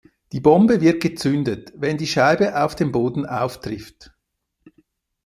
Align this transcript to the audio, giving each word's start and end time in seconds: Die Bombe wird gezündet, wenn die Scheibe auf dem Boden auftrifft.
Die 0.31 0.39
Bombe 0.39 0.81
wird 0.81 0.99
gezündet, 0.99 1.73
wenn 1.75 1.95
die 1.99 2.07
Scheibe 2.07 2.63
auf 2.63 2.73
dem 2.75 2.91
Boden 2.91 3.27
auftrifft. 3.27 4.11